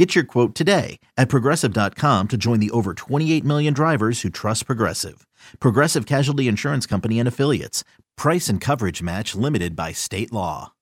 [0.00, 4.64] Get your quote today at progressive.com to join the over 28 million drivers who trust
[4.64, 5.26] Progressive.
[5.60, 7.84] Progressive Casualty Insurance Company and Affiliates.
[8.16, 10.72] Price and coverage match limited by state law.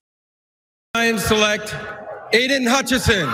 [0.95, 1.75] Lions select
[2.33, 3.27] Aidan Hutchinson,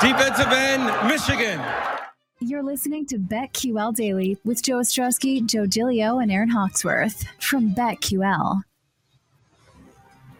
[0.00, 1.62] defensive end, Michigan.
[2.40, 8.62] You're listening to BetQL Daily with Joe Ostrowski, Joe Gilio, and Aaron Hawksworth from BetQL.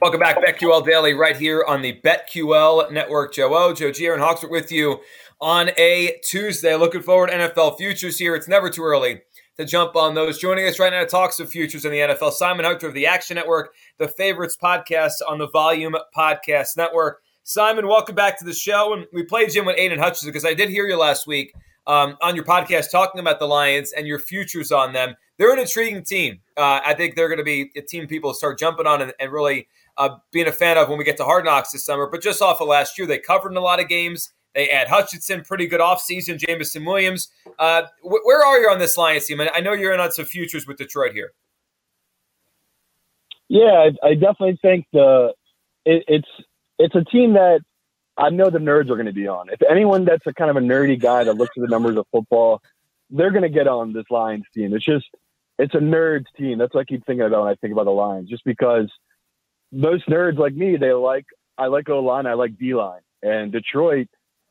[0.00, 3.34] Welcome back, BetQL Daily, right here on the BetQL Network.
[3.34, 5.00] Joe O, Joe G, Aaron are with you
[5.40, 6.76] on a Tuesday.
[6.76, 8.36] Looking forward NFL futures here.
[8.36, 9.22] It's never too early
[9.56, 10.38] to jump on those.
[10.38, 13.08] Joining us right now to talk some futures in the NFL, Simon Hunter of the
[13.08, 17.20] Action Network, the Favorites podcast on the Volume Podcast Network.
[17.42, 18.92] Simon, welcome back to the show.
[18.92, 21.52] And we played Jim with Aidan Hutchinson because I did hear you last week
[21.88, 25.16] um, on your podcast talking about the Lions and your futures on them.
[25.38, 26.40] They're an intriguing team.
[26.56, 29.32] Uh, I think they're going to be a team people start jumping on and, and
[29.32, 29.66] really
[29.98, 32.08] uh, being a fan of when we get to Hard Knocks this summer.
[32.10, 34.32] But just off of last year, they covered in a lot of games.
[34.54, 36.38] They add Hutchinson, pretty good offseason.
[36.38, 37.28] Jameson Williams.
[37.58, 39.40] Uh, wh- where are you on this Lions team?
[39.40, 41.32] I know you're in on some futures with Detroit here.
[43.48, 45.32] Yeah, I, I definitely think the
[45.84, 46.28] it, it's
[46.78, 47.60] it's a team that
[48.16, 49.48] I know the nerds are going to be on.
[49.50, 52.06] If anyone that's a kind of a nerdy guy that looks at the numbers of
[52.12, 52.60] football,
[53.10, 54.74] they're going to get on this Lions team.
[54.74, 55.06] It's just
[55.58, 56.58] it's a nerds team.
[56.58, 58.90] That's what I keep thinking about when I think about the Lions, just because
[59.72, 63.52] most nerds like me, they like I like O line, I like D line, and
[63.52, 64.08] Detroit.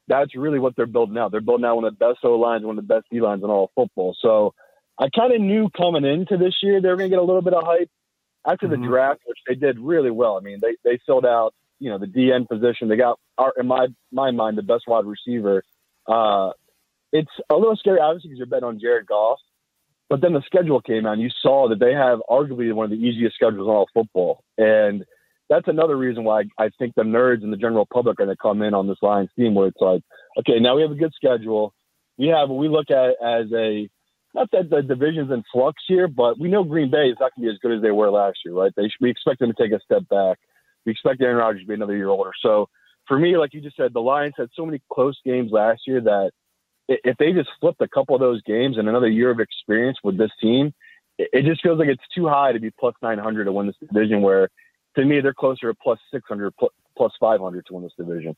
[0.09, 1.31] That's really what they're building out.
[1.31, 3.43] They're building out one of the best O lines, one of the best D lines
[3.43, 4.15] in all of football.
[4.21, 4.53] So
[4.99, 7.41] I kind of knew coming into this year they were going to get a little
[7.41, 7.89] bit of hype
[8.47, 8.81] after mm-hmm.
[8.81, 10.37] the draft, which they did really well.
[10.37, 12.87] I mean, they they filled out you know the DN position.
[12.87, 13.19] They got
[13.57, 15.63] in my my mind the best wide receiver.
[16.07, 16.51] Uh,
[17.11, 19.39] it's a little scary, obviously, because you're betting on Jared Goff.
[20.09, 22.91] But then the schedule came out, and you saw that they have arguably one of
[22.91, 24.43] the easiest schedules in all football.
[24.57, 25.03] And
[25.49, 28.41] that's another reason why I think the nerds and the general public are going to
[28.41, 30.01] come in on this Lions team, where it's like,
[30.39, 31.73] okay, now we have a good schedule.
[32.17, 33.89] We have what we look at as a
[34.33, 37.47] not that the division's in flux here, but we know Green Bay is not going
[37.47, 38.71] to be as good as they were last year, right?
[38.75, 40.37] They we expect them to take a step back.
[40.85, 42.31] We expect Aaron Rodgers to be another year older.
[42.41, 42.69] So
[43.07, 46.01] for me, like you just said, the Lions had so many close games last year
[46.01, 46.31] that
[46.87, 50.17] if they just flipped a couple of those games and another year of experience with
[50.17, 50.73] this team,
[51.17, 54.21] it just feels like it's too high to be plus 900 to win this division.
[54.21, 54.49] Where
[54.95, 56.53] to me, they're closer to plus 600,
[56.95, 58.35] plus 500 to win this division.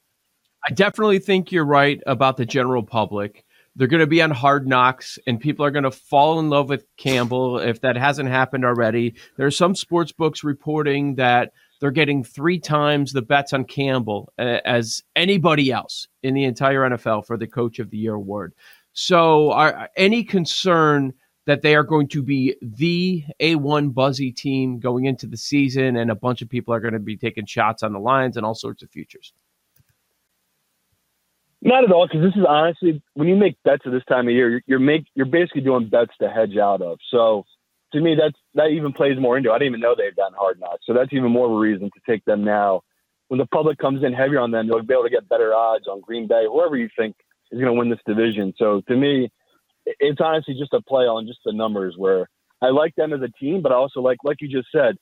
[0.68, 3.46] I definitely think you're right about the general public.
[3.76, 6.68] They're going to be on hard knocks, and people are going to fall in love
[6.68, 9.16] with Campbell if that hasn't happened already.
[9.38, 14.32] There are some sports books reporting that they're getting three times the bets on Campbell
[14.38, 18.54] as anybody else in the entire NFL for the Coach of the Year award.
[18.94, 21.14] So, are any concern
[21.46, 26.12] that they are going to be the A1 buzzy team going into the season, and
[26.12, 28.56] a bunch of people are going to be taking shots on the lines and all
[28.56, 29.34] sorts of futures?
[31.62, 34.34] Not at all, because this is honestly when you make bets at this time of
[34.34, 37.00] year, you're, you're make you're basically doing bets to hedge out of.
[37.10, 37.46] So
[37.94, 39.50] to me, that's that even plays more into.
[39.50, 39.54] It.
[39.54, 41.90] I didn't even know they've gotten hard knocks, so that's even more of a reason
[41.94, 42.82] to take them now.
[43.28, 45.88] When the public comes in heavier on them, you'll be able to get better odds
[45.88, 47.16] on Green Bay, whoever you think
[47.52, 48.54] is going to win this division.
[48.58, 49.30] So to me,
[49.86, 51.96] it's honestly just a play on just the numbers.
[51.98, 52.30] Where
[52.62, 54.96] I like them as a team, but I also like, like you just said,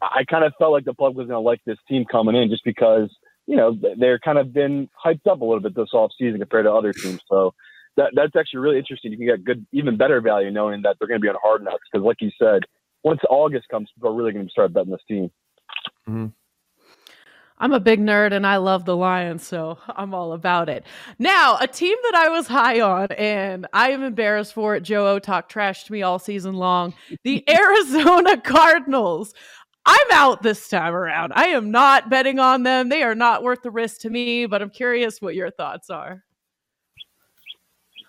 [0.00, 2.50] I kind of felt like the public was going to like this team coming in
[2.50, 3.10] just because
[3.46, 6.66] you know they're kind of been hyped up a little bit this off season compared
[6.66, 7.20] to other teams.
[7.28, 7.54] So
[7.96, 9.12] that that's actually really interesting.
[9.12, 11.64] You can get good, even better value knowing that they're going to be on hard
[11.64, 12.62] knocks because, like you said,
[13.04, 15.30] once August comes, people are really going to start betting this team.
[16.08, 16.26] Mm-hmm.
[17.58, 20.84] I'm a big nerd and I love the Lions, so I'm all about it.
[21.18, 24.82] Now, a team that I was high on, and I am embarrassed for it.
[24.82, 26.92] Joe O talked trash me all season long.
[27.24, 29.32] The Arizona Cardinals.
[29.88, 31.32] I'm out this time around.
[31.34, 32.88] I am not betting on them.
[32.88, 36.24] They are not worth the risk to me, but I'm curious what your thoughts are.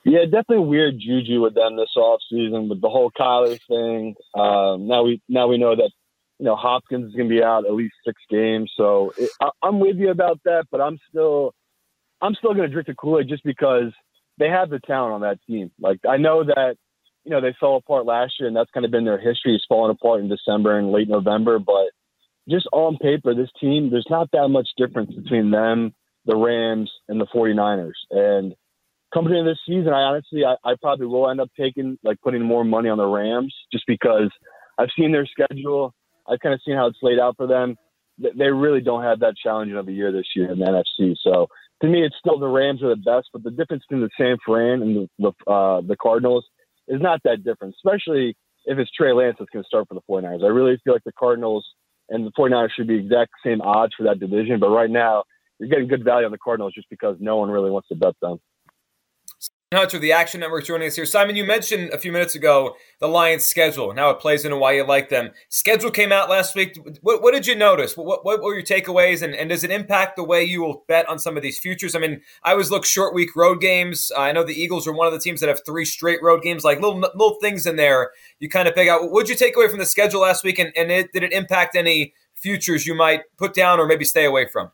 [0.08, 4.16] Yeah, definitely weird juju with them this off season with the whole Kyler thing.
[4.34, 5.92] Um, now we now we know that
[6.40, 9.50] you know Hopkins is going to be out at least six games, so it, I,
[9.62, 10.68] I'm with you about that.
[10.72, 11.54] But I'm still
[12.22, 13.92] I'm still going to drink the Kool Aid just because
[14.38, 15.72] they have the talent on that team.
[15.78, 16.78] Like I know that
[17.26, 19.66] you know they fell apart last year, and that's kind of been their history is
[19.68, 21.60] falling apart in December and late November.
[21.60, 21.92] But
[22.48, 25.94] just on paper, this team there's not that much difference between them,
[26.26, 28.56] the Rams, and the 49ers, and
[29.14, 32.44] coming into this season, I honestly, I, I, probably will end up taking like putting
[32.44, 34.30] more money on the Rams just because
[34.78, 35.94] I've seen their schedule.
[36.28, 37.76] I've kind of seen how it's laid out for them.
[38.20, 41.16] They really don't have that challenging of a year this year in the NFC.
[41.22, 41.48] So
[41.82, 44.38] to me, it's still the Rams are the best, but the difference between the San
[44.46, 46.46] Fran and the the, uh, the Cardinals
[46.88, 50.02] is not that different, especially if it's Trey Lance that's going to start for the
[50.10, 50.44] 49ers.
[50.44, 51.66] I really feel like the Cardinals
[52.10, 55.24] and the 49ers should be exact same odds for that division, but right now
[55.60, 58.16] you're getting good value on the Cardinals just because no one really wants to bet
[58.22, 58.40] them.
[59.74, 61.06] Hunter, of the Action Network, joining us here.
[61.06, 64.56] Simon, you mentioned a few minutes ago the Lions' schedule and how it plays into
[64.56, 65.32] why you like them.
[65.50, 66.80] Schedule came out last week.
[67.02, 67.98] What, what did you notice?
[67.98, 69.22] What, what, were your takeaways?
[69.22, 71.96] And, and, does it impact the way you will bet on some of these futures?
[71.96, 74.10] I mean, I always look short week road games.
[74.18, 76.64] I know the Eagles are one of the teams that have three straight road games,
[76.64, 79.12] like little little things in there you kind of pick out.
[79.12, 80.60] What did you take away from the schedule last week?
[80.60, 84.24] And, and it, did it impact any futures you might put down or maybe stay
[84.24, 84.72] away from?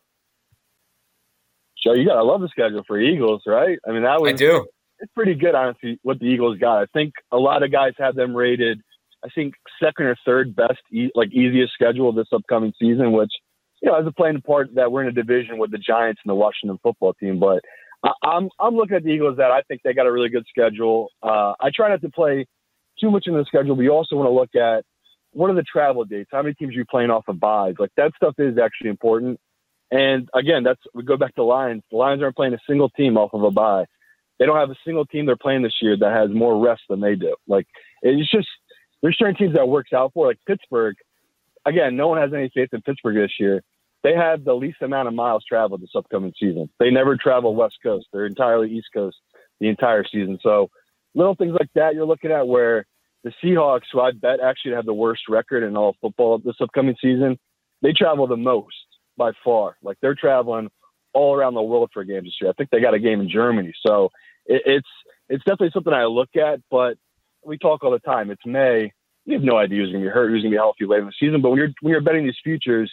[1.82, 3.76] Joe, you got to love the schedule for Eagles, right?
[3.88, 4.30] I mean, that was.
[4.30, 4.64] I do
[4.98, 6.82] it's pretty good, honestly, what the Eagles got.
[6.82, 8.80] I think a lot of guys have them rated,
[9.24, 13.32] I think, second or third best, e- like easiest schedule this upcoming season, which,
[13.82, 16.30] you know, as a playing part that we're in a division with the Giants and
[16.30, 17.38] the Washington football team.
[17.38, 17.60] But
[18.04, 20.46] I- I'm, I'm looking at the Eagles that I think they got a really good
[20.48, 21.08] schedule.
[21.22, 22.46] Uh, I try not to play
[23.00, 24.84] too much in the schedule, you also want to look at
[25.32, 26.30] what are the travel dates?
[26.32, 27.74] How many teams are you playing off of byes?
[27.80, 29.40] Like that stuff is actually important.
[29.90, 31.82] And again, that's we go back to Lions.
[31.90, 33.84] The Lions aren't playing a single team off of a bye
[34.38, 37.00] they don't have a single team they're playing this year that has more rest than
[37.00, 37.34] they do.
[37.46, 37.66] Like
[38.02, 38.48] it's just
[39.02, 40.26] there's certain teams that works out for.
[40.26, 40.96] Like Pittsburgh,
[41.66, 43.62] again, no one has any faith in Pittsburgh this year.
[44.02, 46.68] They have the least amount of miles traveled this upcoming season.
[46.78, 48.06] They never travel West Coast.
[48.12, 49.16] They're entirely East Coast
[49.60, 50.38] the entire season.
[50.42, 50.68] So
[51.14, 52.86] little things like that you're looking at where
[53.22, 56.96] the Seahawks, who I bet actually have the worst record in all football this upcoming
[57.00, 57.38] season,
[57.80, 58.74] they travel the most
[59.16, 59.76] by far.
[59.82, 60.70] Like they're traveling
[61.14, 62.50] all around the world for games this year.
[62.50, 63.72] I think they got a game in Germany.
[63.84, 64.10] So
[64.46, 64.88] it, it's
[65.28, 66.60] it's definitely something I look at.
[66.70, 66.96] But
[67.44, 68.30] we talk all the time.
[68.30, 68.92] It's May.
[69.24, 71.02] You have no idea who's going to be hurt, who's going to be healthy later
[71.02, 71.40] in the season.
[71.40, 72.92] But when you're when you're betting these futures,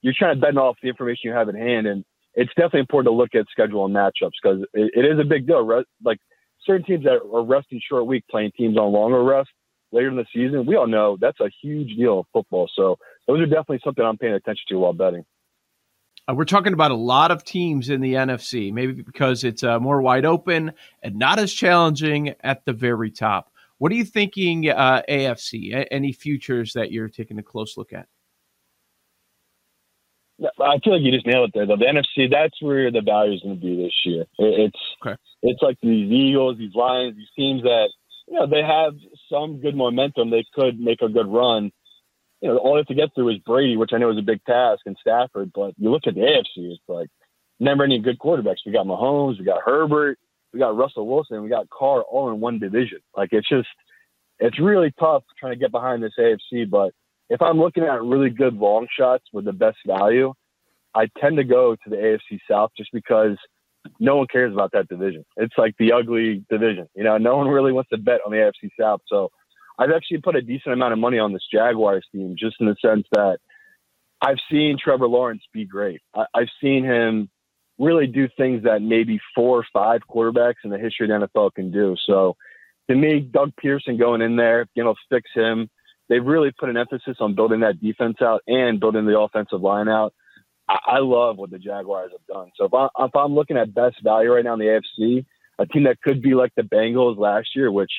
[0.00, 2.04] you're trying to bet off the information you have in hand, and
[2.34, 5.46] it's definitely important to look at schedule and matchups because it, it is a big
[5.46, 5.84] deal.
[6.04, 6.18] Like
[6.64, 9.50] certain teams that are resting short week, playing teams on longer rest
[9.92, 12.68] later in the season, we all know that's a huge deal in football.
[12.74, 12.96] So
[13.26, 15.24] those are definitely something I'm paying attention to while betting.
[16.32, 19.78] Uh, we're talking about a lot of teams in the NFC, maybe because it's uh,
[19.78, 23.50] more wide open and not as challenging at the very top.
[23.78, 25.74] What are you thinking, uh, AFC?
[25.74, 28.06] A- any futures that you're taking a close look at?
[30.38, 31.66] Yeah, I feel like you just nailed it there.
[31.66, 34.24] Though the NFC, that's where the value is going to be this year.
[34.38, 35.16] It's okay.
[35.42, 37.88] it's like these Eagles, these Lions, these teams that
[38.26, 38.94] you know they have
[39.30, 40.30] some good momentum.
[40.30, 41.70] They could make a good run
[42.42, 44.22] you know, all they have to get through is Brady, which I know is a
[44.22, 45.52] big task, and Stafford.
[45.54, 47.08] But you look at the AFC, it's like
[47.60, 48.66] never any good quarterbacks.
[48.66, 50.18] We got Mahomes, we got Herbert,
[50.52, 52.98] we got Russell Wilson, we got Carr all in one division.
[53.16, 53.68] Like it's just,
[54.40, 56.68] it's really tough trying to get behind this AFC.
[56.68, 56.92] But
[57.30, 60.34] if I'm looking at really good long shots with the best value,
[60.94, 63.36] I tend to go to the AFC South just because
[64.00, 65.24] no one cares about that division.
[65.36, 66.88] It's like the ugly division.
[66.94, 69.00] You know, no one really wants to bet on the AFC South.
[69.06, 69.30] So
[69.82, 72.76] I've actually put a decent amount of money on this Jaguars team, just in the
[72.80, 73.38] sense that
[74.20, 76.00] I've seen Trevor Lawrence be great.
[76.14, 77.28] I, have seen him
[77.78, 81.54] really do things that maybe four or five quarterbacks in the history of the NFL
[81.54, 81.96] can do.
[82.06, 82.36] So
[82.88, 85.68] to me, Doug Pederson going in there, you know, fix him.
[86.08, 89.88] They've really put an emphasis on building that defense out and building the offensive line
[89.88, 90.14] out.
[90.68, 92.52] I, I love what the Jaguars have done.
[92.56, 95.26] So if, I, if I'm looking at best value right now in the AFC,
[95.58, 97.90] a team that could be like the Bengals last year, which,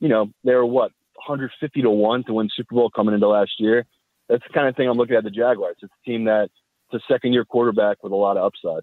[0.00, 3.52] you know, they were what, 150 to 1 to win Super Bowl coming into last
[3.58, 3.84] year.
[4.28, 5.76] That's the kind of thing I'm looking at the Jaguars.
[5.82, 6.50] It's a team that
[6.90, 8.82] it's a second year quarterback with a lot of upside.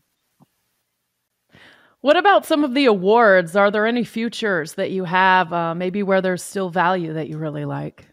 [2.02, 3.56] What about some of the awards?
[3.56, 7.38] Are there any futures that you have, uh, maybe where there's still value that you
[7.40, 8.08] really like?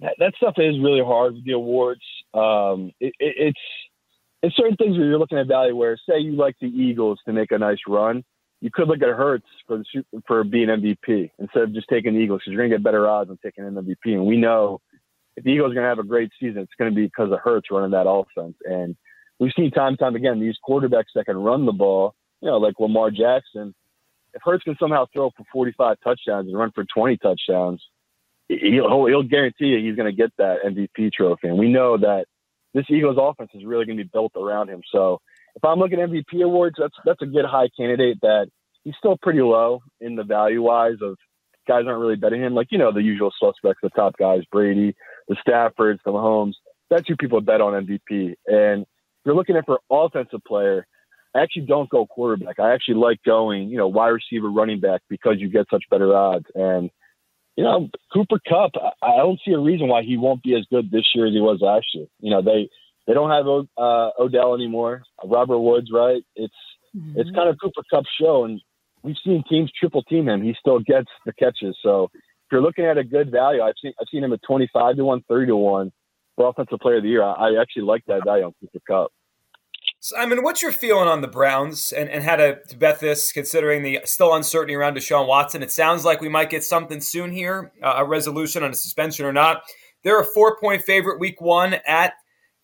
[0.00, 2.02] That, that stuff is really hard with the awards.
[2.34, 3.60] Um, it, it, it's
[4.42, 5.74] it's certain things where you're looking at value.
[5.74, 8.22] Where say you like the Eagles to make a nice run,
[8.60, 12.20] you could look at Hurts for the for being MVP instead of just taking the
[12.20, 14.14] Eagles because you're going to get better odds on taking an MVP.
[14.14, 14.80] And we know
[15.36, 17.30] if the Eagles are going to have a great season, it's going to be because
[17.30, 18.56] of Hurts running that offense.
[18.64, 18.96] And
[19.38, 22.58] we've seen time and time again these quarterbacks that can run the ball, you know,
[22.58, 23.74] like Lamar Jackson.
[24.34, 27.82] If Hurts can somehow throw for 45 touchdowns and run for 20 touchdowns,
[28.48, 31.48] he'll, he'll guarantee you he's going to get that MVP trophy.
[31.48, 32.26] And we know that
[32.74, 34.82] this Eagles offense is really going to be built around him.
[34.92, 35.20] So
[35.58, 38.48] if I'm looking at MVP awards, that's that's a good high candidate that
[38.84, 41.16] he's still pretty low in the value wise of
[41.66, 42.54] guys aren't really betting him.
[42.54, 44.94] Like, you know, the usual suspects, the top guys, Brady,
[45.26, 46.54] the Staffords, the Mahomes.
[46.90, 48.34] That's who people bet on MVP.
[48.46, 48.86] And if
[49.26, 50.86] you're looking at for offensive player,
[51.34, 52.60] I actually don't go quarterback.
[52.60, 56.16] I actually like going, you know, wide receiver, running back because you get such better
[56.16, 56.46] odds.
[56.54, 56.90] And
[57.56, 58.70] you know, Cooper Kupp,
[59.02, 61.40] I don't see a reason why he won't be as good this year as he
[61.40, 62.06] was last year.
[62.20, 62.70] You know, they
[63.08, 63.46] they don't have
[63.78, 65.02] uh, Odell anymore.
[65.24, 66.22] Robert Woods, right?
[66.36, 66.54] It's
[66.94, 67.18] mm-hmm.
[67.18, 68.60] it's kind of Cooper Kupp's show, and
[69.02, 70.42] we've seen teams triple team him.
[70.42, 71.76] He still gets the catches.
[71.82, 74.96] So if you're looking at a good value, I've seen I've seen him at 25
[74.96, 75.90] to one, 30 to one
[76.36, 77.22] for offensive player of the year.
[77.22, 79.10] I, I actually like that value on Cooper Kupp.
[80.00, 83.82] Simon, what's your feeling on the Browns and, and how to, to bet this, considering
[83.82, 85.62] the still uncertainty around Deshaun Watson?
[85.62, 89.24] It sounds like we might get something soon here, uh, a resolution on a suspension
[89.24, 89.62] or not.
[90.04, 92.12] They're a four point favorite week one at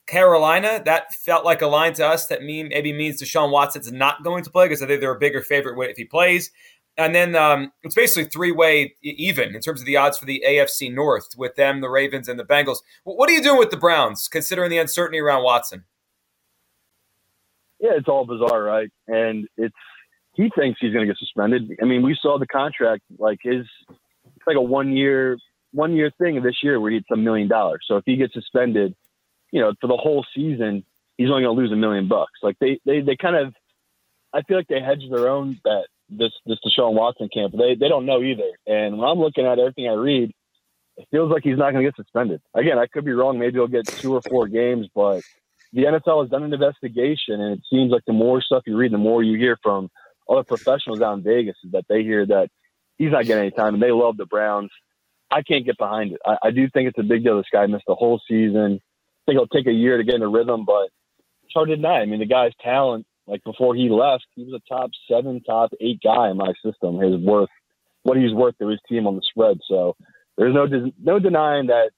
[0.06, 0.82] Carolina.
[0.84, 4.44] That felt like a line to us that mean, maybe means Deshaun Watson's not going
[4.44, 6.50] to play because I think they're a bigger favorite if he plays.
[6.96, 10.44] And then um, it's basically three way even in terms of the odds for the
[10.46, 12.78] AFC North with them, the Ravens, and the Bengals.
[13.02, 15.84] What are you doing with the Browns, considering the uncertainty around Watson?
[17.84, 18.90] yeah, it's all bizarre, right?
[19.08, 19.74] And it's
[20.34, 21.70] he thinks he's going to get suspended.
[21.82, 25.36] I mean, we saw the contract like his it's like a one year
[25.72, 27.84] one year thing this year where he gets a million dollars.
[27.86, 28.94] So if he gets suspended,
[29.54, 30.84] you know, for the whole season,
[31.16, 32.32] he's only going to lose a million bucks.
[32.42, 33.54] Like they they they kind of
[34.34, 37.54] I feel like they hedge their own bet this this Deshaun Watson camp.
[37.56, 38.50] They they don't know either.
[38.66, 40.32] And when I'm looking at everything I read,
[40.96, 42.40] it feels like he's not going to get suspended.
[42.52, 43.38] Again, I could be wrong.
[43.38, 45.22] Maybe he'll get two or four games, but
[45.72, 48.92] the NFL has done an investigation, and it seems like the more stuff you read,
[48.92, 49.88] the more you hear from
[50.28, 52.48] other professionals out in Vegas is that they hear that
[52.98, 54.70] he's not getting any time, and they love the Browns.
[55.30, 56.20] I can't get behind it.
[56.26, 57.36] I, I do think it's a big deal.
[57.36, 58.80] This guy missed the whole season.
[59.24, 60.88] I think it'll take a year to get in a rhythm, but
[61.44, 62.00] it's hard to deny.
[62.00, 65.72] I mean, the guy's talent, like before he left, he was a top seven, top
[65.80, 66.98] eight guy in my system.
[66.98, 67.48] His worth,
[68.02, 69.58] what he's worth to his team on the spread.
[69.66, 69.96] So
[70.36, 70.66] there's no
[71.02, 71.90] no denying that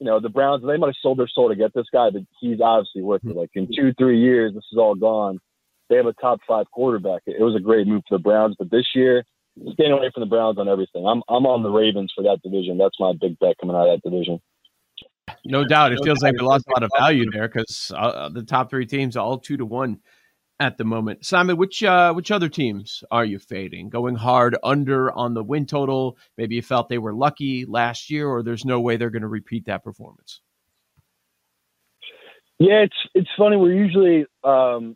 [0.00, 2.22] you know, the Browns, they might have sold their soul to get this guy, but
[2.40, 3.36] he's obviously worth it.
[3.36, 5.38] Like in two, three years, this is all gone.
[5.90, 7.20] They have a top five quarterback.
[7.26, 9.24] It was a great move for the Browns, but this year,
[9.74, 11.06] staying away from the Browns on everything.
[11.06, 12.78] I'm I'm on the Ravens for that division.
[12.78, 14.40] That's my big bet coming out of that division.
[15.44, 18.42] No doubt, it feels like we lost a lot of value there because uh, the
[18.42, 19.98] top three teams are all two to one
[20.60, 21.24] at the moment.
[21.24, 23.88] Simon, which uh, which other teams are you fading?
[23.88, 26.18] Going hard under on the win total?
[26.36, 29.28] Maybe you felt they were lucky last year, or there's no way they're going to
[29.28, 30.42] repeat that performance.
[32.58, 33.56] Yeah, it's it's funny.
[33.56, 34.94] We're usually, um,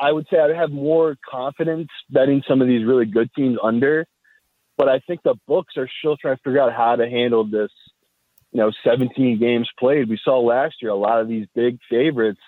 [0.00, 4.06] I would say, I have more confidence betting some of these really good teams under,
[4.76, 7.70] but I think the books are still trying to figure out how to handle this.
[8.56, 10.08] You know, 17 games played.
[10.08, 12.40] We saw last year a lot of these big favorites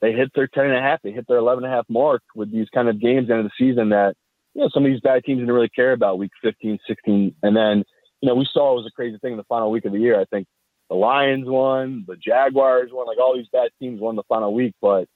[0.00, 2.22] they hit their 10 and a half, they hit their 11 and a half mark
[2.36, 4.14] with these kind of games end of the season that,
[4.54, 7.34] you know, some of these bad teams didn't really care about week 15, 16.
[7.42, 7.82] And then,
[8.20, 9.98] you know, we saw it was a crazy thing in the final week of the
[9.98, 10.20] year.
[10.20, 10.46] I think
[10.90, 14.74] the Lions won, the Jaguars won, like all these bad teams won the final week.
[14.80, 15.08] But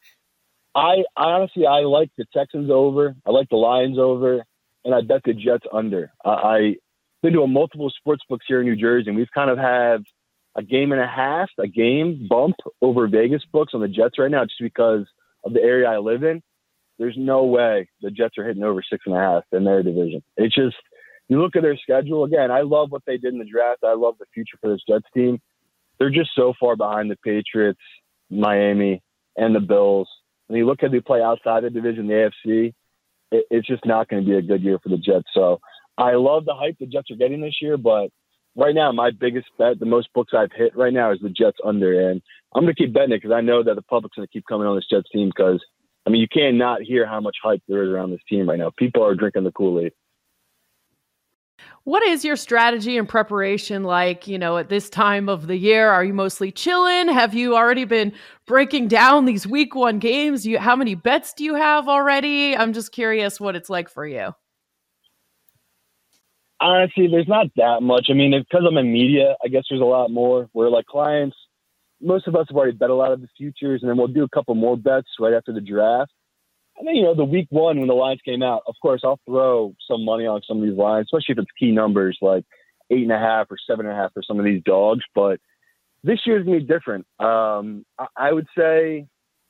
[0.74, 3.14] I, I honestly, I like the Texans over.
[3.24, 4.44] I like the Lions over,
[4.84, 6.12] and I bet the Jets under.
[6.24, 6.74] I, I
[7.22, 10.04] been to a multiple sports books here in New Jersey, and we've kind of had
[10.56, 14.30] a game and a half, a game bump over Vegas books on the Jets right
[14.30, 15.06] now, just because
[15.44, 16.42] of the area I live in.
[16.98, 20.22] There's no way the Jets are hitting over six and a half in their division.
[20.38, 20.76] It's just
[21.28, 22.50] you look at their schedule again.
[22.50, 23.84] I love what they did in the draft.
[23.84, 25.40] I love the future for this Jets team.
[25.98, 27.80] They're just so far behind the Patriots,
[28.30, 29.02] Miami,
[29.36, 30.08] and the Bills.
[30.46, 32.72] When you look at they play outside the division, the AFC,
[33.32, 35.26] it, it's just not going to be a good year for the Jets.
[35.34, 35.60] So
[35.98, 38.10] I love the hype the Jets are getting this year, but
[38.56, 41.58] right now, my biggest bet, the most books I've hit right now is the Jets
[41.64, 42.10] under.
[42.10, 42.22] And
[42.54, 44.46] I'm going to keep betting it because I know that the public's going to keep
[44.46, 45.62] coming on this Jets team because,
[46.06, 48.72] I mean, you cannot hear how much hype there is around this team right now.
[48.76, 49.92] People are drinking the Kool Aid.
[51.84, 55.88] What is your strategy and preparation like, you know, at this time of the year?
[55.88, 57.08] Are you mostly chilling?
[57.08, 58.12] Have you already been
[58.46, 60.44] breaking down these week one games?
[60.44, 62.56] You, how many bets do you have already?
[62.56, 64.32] I'm just curious what it's like for you
[66.60, 68.06] honestly, there's not that much.
[68.10, 71.36] I mean, because I'm in media, I guess there's a lot more where like clients,
[72.00, 74.24] most of us have already bet a lot of the futures, and then we'll do
[74.24, 76.12] a couple more bets right after the draft.
[76.78, 79.20] And then, you know, the week one when the lines came out, of course, I'll
[79.26, 82.44] throw some money on some of these lines, especially if it's key numbers like
[82.90, 85.02] eight and a half or seven and a half for some of these dogs.
[85.14, 85.40] But
[86.04, 87.06] this year's gonna be different.
[87.18, 89.08] Um, I, I would say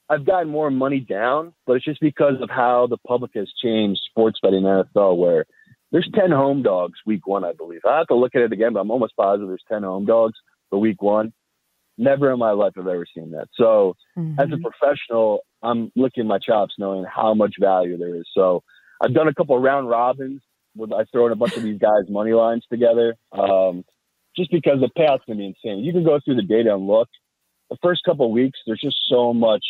[0.08, 4.00] I've gotten more money down, but it's just because of how the public has changed
[4.08, 5.46] sports betting in NFL, where
[5.96, 7.80] there's 10 home dogs week one, I believe.
[7.88, 10.34] I have to look at it again, but I'm almost positive there's 10 home dogs
[10.68, 11.32] for week one.
[11.96, 13.48] Never in my life have I ever seen that.
[13.54, 14.38] So mm-hmm.
[14.38, 18.26] as a professional, I'm licking my chops knowing how much value there is.
[18.34, 18.62] So
[19.02, 20.42] I've done a couple round robins
[20.76, 23.16] with I throw in a bunch of these guys' money lines together.
[23.32, 23.82] Um,
[24.36, 25.82] just because the payout's gonna be insane.
[25.82, 27.08] You can go through the data and look.
[27.70, 29.64] The first couple weeks, there's just so much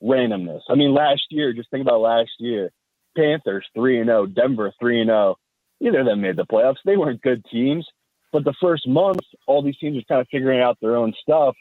[0.00, 0.60] randomness.
[0.68, 2.70] I mean, last year, just think about last year.
[3.16, 5.36] Panthers 3 and 0, Denver 3 and 0.
[5.80, 6.76] Neither of them made the playoffs.
[6.84, 7.86] They weren't good teams.
[8.32, 11.54] But the first month, all these teams are kind of figuring out their own stuff.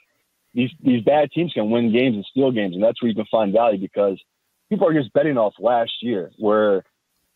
[0.53, 3.25] These these bad teams can win games and steal games, and that's where you can
[3.29, 4.21] find value because
[4.69, 6.83] people are just betting off last year, where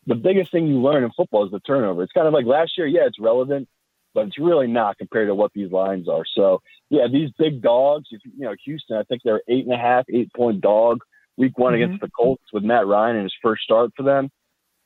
[0.06, 2.02] the biggest thing you learn in football is the turnover.
[2.02, 3.68] It's kind of like last year, yeah, it's relevant,
[4.14, 6.24] but it's really not compared to what these lines are.
[6.34, 9.78] So yeah, these big dogs, if, you know, Houston, I think they're eight and a
[9.78, 11.00] half, eight point dog
[11.36, 11.82] week one mm-hmm.
[11.82, 14.30] against the Colts with Matt Ryan in his first start for them.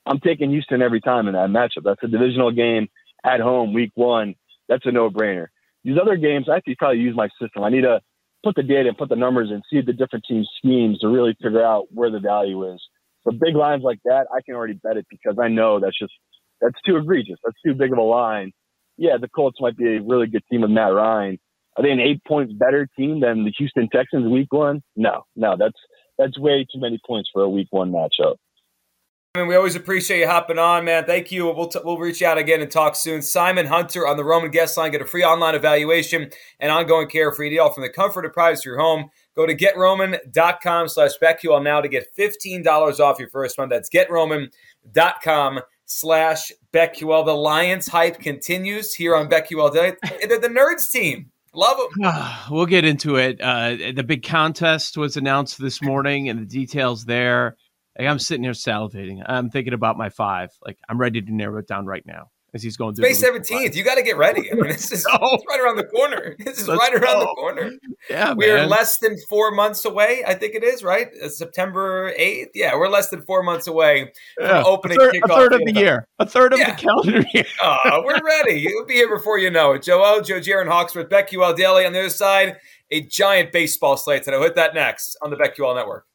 [0.07, 1.85] I'm taking Houston every time in that matchup.
[1.85, 2.89] That's a divisional game
[3.25, 4.35] at home, week one.
[4.69, 5.49] That's a no brainer.
[5.85, 7.63] These other games, I actually probably use my system.
[7.63, 8.01] I need to
[8.45, 11.37] put the data and put the numbers and see the different team schemes to really
[11.43, 12.81] figure out where the value is.
[13.23, 16.13] For big lines like that, I can already bet it because I know that's just
[16.61, 17.39] that's too egregious.
[17.45, 18.53] That's too big of a line.
[18.97, 21.39] Yeah, the Colts might be a really good team with Matt Ryan.
[21.77, 24.83] Are they an eight points better team than the Houston Texans week one?
[24.97, 25.79] No, no, that's
[26.21, 28.37] that's way too many points for a week one matchup.
[29.35, 31.05] I mean, we always appreciate you hopping on, man.
[31.05, 31.47] Thank you.
[31.47, 33.23] We'll, t- we'll reach out again and talk soon.
[33.23, 34.91] Simon Hunter on the Roman guest line.
[34.91, 38.63] Get a free online evaluation and ongoing care free deal from the comfort and privacy
[38.63, 39.09] of your home.
[39.37, 43.71] Go to getroman.com slash BetQL now to get $15 off your first month.
[43.71, 47.25] That's getroman.com slash BetQL.
[47.25, 49.39] The Lions hype continues here on Day.
[50.27, 51.31] They're the Nerds team.
[51.55, 52.13] Love them.
[52.51, 53.41] we'll get into it.
[53.41, 57.57] Uh, the big contest was announced this morning and the details there.
[57.99, 59.23] Like I'm sitting here salivating.
[59.27, 60.51] I'm thinking about my five.
[60.65, 63.05] Like I'm ready to narrow it down right now as he's going through.
[63.05, 63.77] May seventeenth.
[63.77, 64.51] You got to get ready.
[64.51, 65.39] I mean, this is oh.
[65.49, 66.37] right around the corner.
[66.51, 67.21] This is Let's right around go.
[67.21, 67.71] the corner.
[68.09, 70.25] Yeah, we are less than four months away.
[70.27, 71.09] I think it is right.
[71.23, 72.51] Uh, September eighth.
[72.55, 74.63] Yeah, we're less than four months away yeah.
[74.63, 76.09] from opening a third, a third of the year.
[76.19, 76.75] A third of yeah.
[76.75, 77.45] the calendar year.
[77.63, 78.61] oh, we're ready.
[78.61, 79.83] You'll be here before you know it.
[79.83, 82.57] Joe O, Joe Jaron Hawksworth, BetQL Daily on the other side.
[82.91, 84.37] A giant baseball slate today.
[84.37, 86.07] We'll hit that next on the BetQL Network.